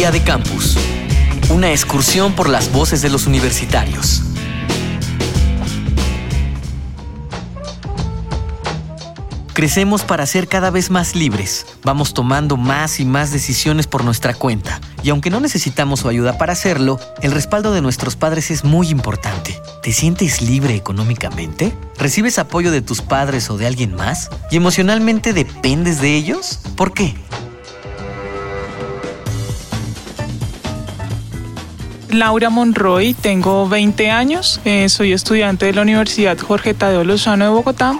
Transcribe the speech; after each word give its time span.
De 0.00 0.22
Campus. 0.22 0.78
Una 1.50 1.72
excursión 1.72 2.32
por 2.32 2.48
las 2.48 2.72
voces 2.72 3.02
de 3.02 3.10
los 3.10 3.26
universitarios. 3.26 4.22
Crecemos 9.52 10.02
para 10.02 10.24
ser 10.24 10.48
cada 10.48 10.70
vez 10.70 10.90
más 10.90 11.14
libres. 11.14 11.66
Vamos 11.84 12.14
tomando 12.14 12.56
más 12.56 12.98
y 12.98 13.04
más 13.04 13.30
decisiones 13.30 13.86
por 13.86 14.02
nuestra 14.02 14.32
cuenta. 14.32 14.80
Y 15.02 15.10
aunque 15.10 15.28
no 15.28 15.38
necesitamos 15.38 16.00
su 16.00 16.08
ayuda 16.08 16.38
para 16.38 16.54
hacerlo, 16.54 16.98
el 17.20 17.30
respaldo 17.30 17.70
de 17.72 17.82
nuestros 17.82 18.16
padres 18.16 18.50
es 18.50 18.64
muy 18.64 18.88
importante. 18.88 19.60
¿Te 19.82 19.92
sientes 19.92 20.40
libre 20.40 20.74
económicamente? 20.74 21.76
¿Recibes 21.98 22.38
apoyo 22.38 22.70
de 22.70 22.80
tus 22.80 23.02
padres 23.02 23.50
o 23.50 23.58
de 23.58 23.66
alguien 23.66 23.94
más? 23.94 24.30
¿Y 24.50 24.56
emocionalmente 24.56 25.34
dependes 25.34 26.00
de 26.00 26.16
ellos? 26.16 26.58
¿Por 26.74 26.94
qué? 26.94 27.14
Laura 32.12 32.50
Monroy, 32.50 33.14
tengo 33.14 33.68
20 33.68 34.10
años, 34.10 34.60
eh, 34.64 34.88
soy 34.88 35.12
estudiante 35.12 35.66
de 35.66 35.72
la 35.72 35.82
Universidad 35.82 36.38
Jorge 36.38 36.74
Tadeo 36.74 37.04
Lozano 37.04 37.44
de 37.44 37.50
Bogotá 37.50 37.98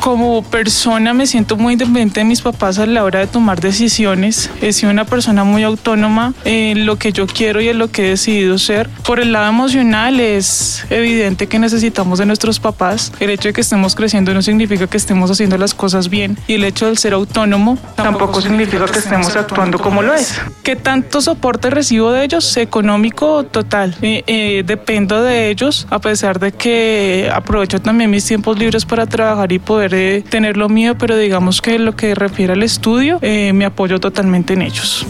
como 0.00 0.42
persona 0.42 1.14
me 1.14 1.26
siento 1.26 1.56
muy 1.56 1.74
independiente 1.74 2.20
de 2.20 2.24
mis 2.24 2.42
papás 2.42 2.78
a 2.78 2.86
la 2.86 3.04
hora 3.04 3.20
de 3.20 3.26
tomar 3.26 3.60
decisiones. 3.60 4.50
He 4.60 4.72
sido 4.72 4.90
una 4.90 5.04
persona 5.04 5.44
muy 5.44 5.62
autónoma 5.62 6.34
en 6.44 6.86
lo 6.86 6.96
que 6.96 7.12
yo 7.12 7.26
quiero 7.26 7.60
y 7.60 7.68
en 7.68 7.78
lo 7.78 7.90
que 7.90 8.06
he 8.06 8.08
decidido 8.10 8.58
ser. 8.58 8.88
Por 9.06 9.20
el 9.20 9.32
lado 9.32 9.48
emocional 9.48 10.20
es 10.20 10.84
evidente 10.90 11.46
que 11.46 11.58
necesitamos 11.58 12.18
de 12.18 12.26
nuestros 12.26 12.60
papás. 12.60 13.12
El 13.20 13.30
hecho 13.30 13.48
de 13.48 13.52
que 13.52 13.60
estemos 13.60 13.94
creciendo 13.94 14.34
no 14.34 14.42
significa 14.42 14.86
que 14.86 14.96
estemos 14.96 15.30
haciendo 15.30 15.56
las 15.58 15.74
cosas 15.74 16.08
bien 16.08 16.38
y 16.46 16.54
el 16.54 16.64
hecho 16.64 16.86
de 16.86 16.96
ser 16.96 17.12
autónomo 17.12 17.78
tampoco 17.96 18.40
significa 18.40 18.86
que 18.86 18.98
estemos 18.98 19.34
actuando 19.36 19.78
como 19.78 20.02
lo 20.02 20.14
es. 20.14 20.40
¿Qué 20.62 20.76
tanto 20.76 21.20
soporte 21.20 21.70
recibo 21.70 22.12
de 22.12 22.24
ellos? 22.24 22.56
Económico 22.56 23.44
total. 23.44 23.96
Eh, 24.02 24.22
eh, 24.26 24.62
dependo 24.66 25.22
de 25.22 25.50
ellos 25.50 25.86
a 25.90 25.98
pesar 25.98 26.38
de 26.38 26.52
que 26.52 27.30
aprovecho 27.32 27.80
también 27.80 28.10
mis 28.10 28.24
tiempos 28.24 28.58
libres 28.58 28.84
para 28.84 29.06
trabajar 29.06 29.52
y 29.52 29.58
poder 29.58 29.83
tener 29.88 30.56
lo 30.56 30.68
mío, 30.68 30.96
pero 30.98 31.16
digamos 31.16 31.60
que 31.60 31.78
lo 31.78 31.96
que 31.96 32.14
refiere 32.14 32.52
al 32.52 32.62
estudio, 32.62 33.18
eh, 33.22 33.52
me 33.52 33.64
apoyo 33.64 34.00
totalmente 34.00 34.52
en 34.54 34.62
ellos. 34.62 35.06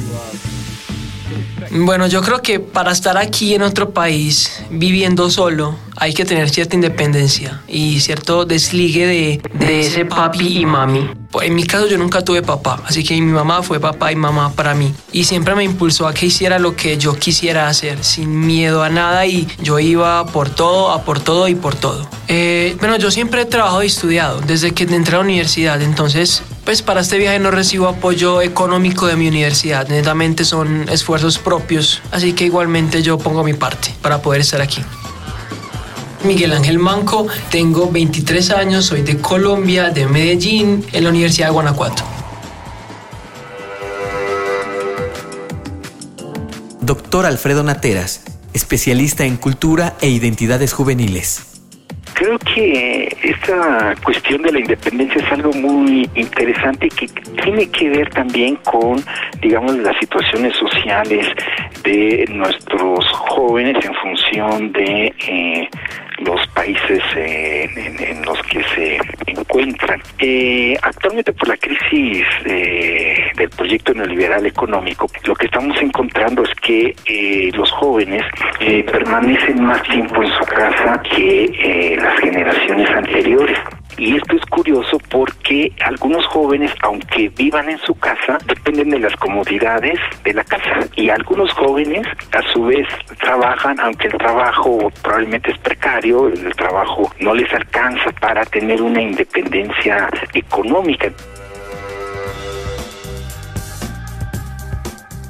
Bueno, 1.70 2.06
yo 2.06 2.22
creo 2.22 2.40
que 2.40 2.60
para 2.60 2.92
estar 2.92 3.16
aquí 3.18 3.54
en 3.54 3.62
otro 3.62 3.90
país, 3.90 4.64
viviendo 4.70 5.28
solo, 5.28 5.76
hay 6.04 6.12
que 6.12 6.26
tener 6.26 6.50
cierta 6.50 6.74
independencia 6.74 7.62
y 7.66 7.98
cierto 8.00 8.44
desligue 8.44 9.06
de, 9.06 9.40
de 9.54 9.80
ese 9.80 10.04
papi 10.04 10.58
y 10.58 10.66
mami. 10.66 11.08
En 11.40 11.54
mi 11.54 11.64
caso 11.64 11.88
yo 11.88 11.96
nunca 11.96 12.22
tuve 12.22 12.42
papá, 12.42 12.82
así 12.84 13.02
que 13.02 13.14
mi 13.14 13.32
mamá 13.32 13.62
fue 13.62 13.80
papá 13.80 14.12
y 14.12 14.16
mamá 14.16 14.52
para 14.52 14.74
mí. 14.74 14.94
Y 15.12 15.24
siempre 15.24 15.54
me 15.54 15.64
impulsó 15.64 16.06
a 16.06 16.12
que 16.12 16.26
hiciera 16.26 16.58
lo 16.58 16.76
que 16.76 16.98
yo 16.98 17.16
quisiera 17.16 17.68
hacer, 17.68 18.04
sin 18.04 18.46
miedo 18.46 18.82
a 18.82 18.90
nada 18.90 19.24
y 19.24 19.48
yo 19.62 19.78
iba 19.78 20.26
por 20.26 20.50
todo, 20.50 20.90
a 20.90 21.04
por 21.04 21.20
todo 21.20 21.48
y 21.48 21.54
por 21.54 21.74
todo. 21.74 22.06
Eh, 22.28 22.76
bueno, 22.80 22.98
yo 22.98 23.10
siempre 23.10 23.40
he 23.40 23.46
trabajado 23.46 23.82
y 23.82 23.86
estudiado 23.86 24.42
desde 24.42 24.72
que 24.72 24.84
entré 24.84 25.14
a 25.14 25.20
la 25.20 25.24
universidad, 25.24 25.80
entonces 25.80 26.42
pues 26.66 26.82
para 26.82 27.00
este 27.00 27.16
viaje 27.16 27.38
no 27.38 27.50
recibo 27.50 27.88
apoyo 27.88 28.42
económico 28.42 29.06
de 29.06 29.16
mi 29.16 29.28
universidad, 29.28 29.88
netamente 29.88 30.44
son 30.44 30.86
esfuerzos 30.90 31.38
propios, 31.38 32.02
así 32.10 32.34
que 32.34 32.44
igualmente 32.44 33.02
yo 33.02 33.16
pongo 33.16 33.42
mi 33.42 33.54
parte 33.54 33.94
para 34.02 34.20
poder 34.20 34.42
estar 34.42 34.60
aquí. 34.60 34.82
Miguel 36.24 36.54
Ángel 36.54 36.78
Manco, 36.78 37.26
tengo 37.50 37.90
23 37.90 38.50
años, 38.52 38.86
soy 38.86 39.02
de 39.02 39.18
Colombia, 39.18 39.90
de 39.90 40.06
Medellín, 40.06 40.82
en 40.92 41.04
la 41.04 41.10
Universidad 41.10 41.48
de 41.48 41.52
Guanajuato. 41.52 42.02
Doctor 46.80 47.26
Alfredo 47.26 47.62
Nateras, 47.62 48.24
especialista 48.54 49.24
en 49.24 49.36
cultura 49.36 49.94
e 50.00 50.08
identidades 50.08 50.72
juveniles. 50.72 51.50
Creo 52.14 52.38
que 52.38 53.16
esta 53.22 53.94
cuestión 54.02 54.42
de 54.42 54.52
la 54.52 54.60
independencia 54.60 55.20
es 55.20 55.32
algo 55.32 55.52
muy 55.52 56.08
interesante 56.14 56.86
y 56.86 56.90
que 56.90 57.08
tiene 57.42 57.68
que 57.70 57.90
ver 57.90 58.08
también 58.10 58.56
con, 58.64 59.04
digamos, 59.42 59.76
las 59.78 59.96
situaciones 59.98 60.56
sociales 60.56 61.26
de 61.82 62.24
nuestros 62.30 63.04
jóvenes 63.12 63.84
en 63.84 63.94
función 63.94 64.72
de 64.72 65.12
eh, 65.28 65.68
los 66.18 66.46
países 66.48 67.02
eh, 67.16 67.68
en, 67.98 68.24
los 68.24 68.40
que 68.42 68.62
se 68.74 68.98
encuentran. 69.26 70.00
Eh, 70.18 70.76
actualmente 70.82 71.32
por 71.32 71.48
la 71.48 71.56
crisis 71.56 72.26
eh, 72.44 73.30
del 73.36 73.50
proyecto 73.50 73.94
neoliberal 73.94 74.46
económico, 74.46 75.06
lo 75.24 75.34
que 75.34 75.46
estamos 75.46 75.76
encontrando 75.80 76.42
es 76.42 76.54
que 76.56 77.50
los 77.54 77.70
jóvenes 77.72 78.22
permanecen 78.86 79.62
más 79.62 79.82
tiempo 79.84 80.22
en 80.22 80.30
su 80.30 80.44
casa 80.44 81.02
que 81.02 81.98
las 82.00 82.18
generaciones 82.20 82.90
anteriores. 82.90 83.58
Y 83.96 84.16
esto 84.16 84.36
es 84.36 84.44
curioso 84.46 84.98
porque 85.10 85.72
algunos 85.84 86.26
jóvenes, 86.26 86.72
aunque 86.82 87.28
vivan 87.28 87.68
en 87.70 87.78
su 87.78 87.94
casa, 87.94 88.38
dependen 88.46 88.90
de 88.90 88.98
las 88.98 89.14
comodidades 89.16 89.98
de 90.24 90.34
la 90.34 90.44
casa. 90.44 90.86
Y 90.96 91.10
algunos 91.10 91.52
jóvenes, 91.52 92.06
a 92.32 92.42
su 92.52 92.64
vez, 92.64 92.88
trabajan, 93.20 93.78
aunque 93.80 94.08
el 94.08 94.14
trabajo 94.18 94.90
probablemente 95.02 95.52
es 95.52 95.58
precario, 95.58 96.28
el 96.28 96.54
trabajo 96.56 97.12
no 97.20 97.34
les 97.34 97.52
alcanza 97.52 98.10
para 98.20 98.44
tener 98.44 98.82
una 98.82 99.00
independencia 99.00 100.08
económica. 100.32 101.12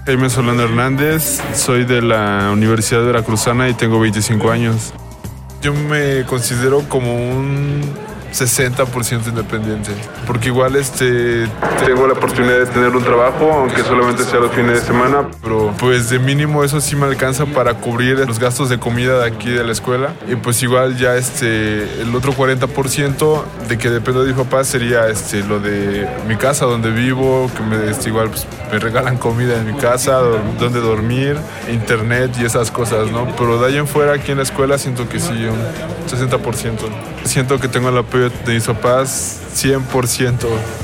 Jaime 0.06 0.28
Solano 0.28 0.62
Hernández, 0.62 1.42
soy 1.54 1.84
de 1.84 2.02
la 2.02 2.50
Universidad 2.52 3.04
Veracruzana 3.04 3.70
y 3.70 3.74
tengo 3.74 3.98
25 3.98 4.50
años. 4.50 4.92
Yo 5.62 5.72
me 5.72 6.24
considero 6.26 6.82
como 6.90 7.14
un 7.14 8.03
60% 8.34 9.28
independiente. 9.28 9.92
Porque 10.26 10.48
igual 10.48 10.76
este, 10.76 11.46
tengo 11.86 12.06
la 12.06 12.14
oportunidad 12.14 12.58
de 12.58 12.66
tener 12.66 12.88
un 12.90 13.02
trabajo, 13.02 13.52
aunque 13.52 13.82
solamente 13.82 14.24
sea 14.24 14.40
los 14.40 14.52
fines 14.52 14.80
de 14.80 14.86
semana, 14.86 15.28
pero 15.42 15.72
pues 15.78 16.10
de 16.10 16.18
mínimo 16.18 16.64
eso 16.64 16.80
sí 16.80 16.96
me 16.96 17.06
alcanza 17.06 17.46
para 17.46 17.74
cubrir 17.74 18.18
los 18.26 18.38
gastos 18.38 18.68
de 18.68 18.78
comida 18.78 19.20
de 19.20 19.26
aquí 19.26 19.50
de 19.50 19.64
la 19.64 19.72
escuela. 19.72 20.14
Y 20.28 20.36
pues 20.36 20.62
igual 20.62 20.96
ya 20.96 21.16
este, 21.16 22.00
el 22.00 22.14
otro 22.14 22.32
40% 22.32 23.44
de 23.68 23.78
que 23.78 23.90
dependo 23.90 24.24
de 24.24 24.32
mi 24.32 24.42
papá 24.42 24.64
sería 24.64 25.08
este, 25.08 25.42
lo 25.44 25.60
de 25.60 26.08
mi 26.26 26.36
casa 26.36 26.66
donde 26.66 26.90
vivo, 26.90 27.50
que 27.56 27.62
me, 27.62 27.90
este, 27.90 28.08
igual 28.08 28.30
pues, 28.30 28.46
me 28.72 28.78
regalan 28.78 29.16
comida 29.16 29.56
en 29.56 29.66
mi 29.66 29.78
casa, 29.78 30.18
donde 30.58 30.80
dormir, 30.80 31.36
internet 31.70 32.32
y 32.40 32.44
esas 32.44 32.70
cosas, 32.70 33.10
¿no? 33.10 33.28
Pero 33.36 33.60
de 33.60 33.68
ahí 33.68 33.76
en 33.76 33.86
fuera 33.86 34.14
aquí 34.14 34.32
en 34.32 34.38
la 34.38 34.42
escuela 34.42 34.78
siento 34.78 35.08
que 35.08 35.20
sí, 35.20 35.32
un 35.32 35.58
60%. 36.08 36.78
Siento 37.24 37.58
que 37.58 37.68
tengo 37.68 37.88
el 37.88 37.98
apoyo 37.98 38.23
de 38.44 38.54
mis 38.54 38.64
papás 38.64 39.40
100%. 39.56 40.83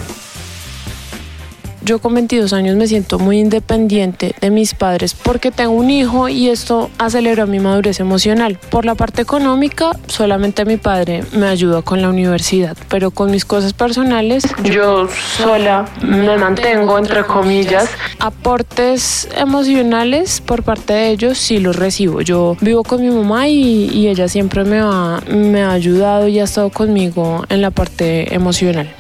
Yo 1.91 1.99
con 1.99 2.15
22 2.15 2.53
años 2.53 2.77
me 2.77 2.87
siento 2.87 3.19
muy 3.19 3.41
independiente 3.41 4.33
de 4.41 4.51
mis 4.53 4.75
padres 4.75 5.13
porque 5.13 5.51
tengo 5.51 5.73
un 5.73 5.91
hijo 5.91 6.29
y 6.29 6.49
esto 6.49 6.89
aceleró 6.99 7.49
mi 7.49 7.59
madurez 7.59 7.99
emocional. 7.99 8.61
Por 8.71 8.85
la 8.85 8.95
parte 8.95 9.23
económica, 9.23 9.91
solamente 10.07 10.65
mi 10.65 10.77
padre 10.77 11.25
me 11.33 11.49
ayuda 11.49 11.83
con 11.83 12.01
la 12.01 12.09
universidad, 12.09 12.77
pero 12.89 13.11
con 13.11 13.33
mis 13.33 13.45
cosas 13.45 13.73
personales, 13.73 14.45
yo 14.63 15.09
sola 15.37 15.85
me 16.01 16.37
mantengo, 16.37 16.97
entre 16.97 17.25
comillas. 17.25 17.91
Aportes 18.21 19.29
emocionales 19.37 20.41
por 20.41 20.63
parte 20.63 20.93
de 20.93 21.11
ellos 21.11 21.39
sí 21.39 21.59
los 21.59 21.75
recibo. 21.75 22.21
Yo 22.21 22.57
vivo 22.61 22.85
con 22.85 23.01
mi 23.01 23.11
mamá 23.11 23.49
y, 23.49 23.91
y 23.93 24.07
ella 24.07 24.29
siempre 24.29 24.63
me 24.63 24.79
ha, 24.79 25.21
me 25.29 25.65
ha 25.65 25.73
ayudado 25.73 26.29
y 26.29 26.39
ha 26.39 26.45
estado 26.45 26.71
conmigo 26.71 27.45
en 27.49 27.61
la 27.63 27.73
parte 27.73 28.33
emocional. 28.33 28.95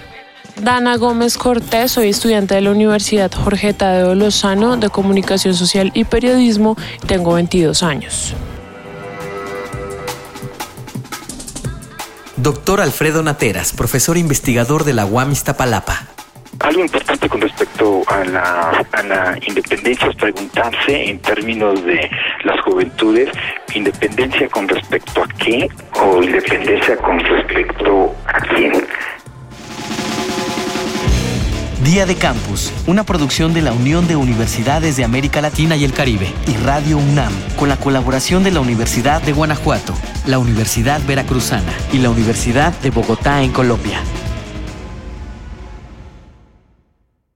Dana 0.62 0.96
Gómez 0.98 1.38
Cortés, 1.38 1.92
soy 1.92 2.10
estudiante 2.10 2.54
de 2.54 2.60
la 2.60 2.70
Universidad 2.70 3.32
Jorge 3.32 3.72
Tadeo 3.72 4.14
Lozano 4.14 4.76
de 4.76 4.90
Comunicación 4.90 5.54
Social 5.54 5.90
y 5.94 6.04
Periodismo, 6.04 6.76
tengo 7.06 7.32
22 7.34 7.82
años. 7.82 8.34
Doctor 12.36 12.80
Alfredo 12.80 13.22
Nateras, 13.22 13.72
profesor 13.72 14.18
investigador 14.18 14.84
de 14.84 14.92
la 14.92 15.06
UAM 15.06 15.32
Iztapalapa. 15.32 16.06
Algo 16.58 16.82
importante 16.82 17.28
con 17.28 17.40
respecto 17.40 18.02
a 18.06 18.24
la, 18.24 18.86
a 18.92 19.02
la 19.02 19.38
independencia 19.46 20.08
es 20.08 20.16
preguntarse 20.16 21.08
en 21.08 21.18
términos 21.20 21.82
de 21.84 22.10
las 22.44 22.60
juventudes, 22.60 23.30
independencia 23.74 24.46
con 24.48 24.68
respecto 24.68 25.22
a 25.22 25.28
qué 25.38 25.68
o 26.02 26.22
independencia 26.22 26.96
con 26.98 27.18
respecto 27.18 28.14
a 28.26 28.40
quién. 28.54 28.79
Día 31.84 32.04
de 32.04 32.14
Campus, 32.14 32.70
una 32.86 33.04
producción 33.04 33.54
de 33.54 33.62
la 33.62 33.72
Unión 33.72 34.06
de 34.06 34.14
Universidades 34.14 34.98
de 34.98 35.04
América 35.04 35.40
Latina 35.40 35.76
y 35.76 35.84
el 35.84 35.94
Caribe 35.94 36.30
y 36.46 36.52
Radio 36.58 36.98
UNAM, 36.98 37.32
con 37.56 37.70
la 37.70 37.78
colaboración 37.78 38.44
de 38.44 38.50
la 38.50 38.60
Universidad 38.60 39.22
de 39.22 39.32
Guanajuato, 39.32 39.94
la 40.26 40.38
Universidad 40.38 41.00
Veracruzana 41.06 41.72
y 41.90 41.98
la 41.98 42.10
Universidad 42.10 42.78
de 42.80 42.90
Bogotá 42.90 43.42
en 43.42 43.50
Colombia. 43.50 44.02